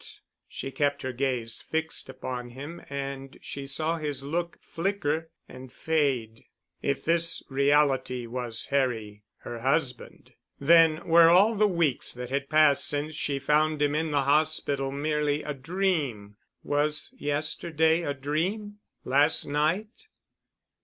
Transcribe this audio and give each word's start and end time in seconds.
She 0.49 0.71
kept 0.71 1.03
her 1.03 1.11
gaze 1.13 1.61
fixed 1.61 2.09
upon 2.09 2.49
him 2.49 2.81
and 2.89 3.37
she 3.39 3.67
saw 3.67 3.97
his 3.97 4.23
look 4.23 4.57
flicker 4.59 5.29
and 5.47 5.71
fade. 5.71 6.43
If 6.81 7.05
this 7.05 7.43
reality 7.51 8.25
was 8.25 8.65
Harry, 8.71 9.25
her 9.41 9.59
husband, 9.59 10.33
then 10.59 11.05
were 11.07 11.29
all 11.29 11.53
the 11.53 11.67
weeks 11.67 12.13
that 12.13 12.31
had 12.31 12.49
passed 12.49 12.87
since 12.87 13.13
she 13.13 13.37
found 13.37 13.79
him 13.79 13.93
in 13.93 14.09
the 14.09 14.23
hospital 14.23 14.91
merely 14.91 15.43
a 15.43 15.53
dream, 15.53 16.35
was 16.63 17.11
yesterday 17.15 18.01
a 18.01 18.15
dream—last 18.15 19.45
night? 19.45 20.07